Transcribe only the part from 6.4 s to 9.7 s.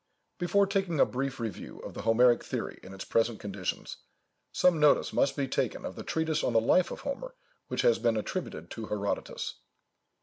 on the Life of Homer which has been attributed to Herodotus.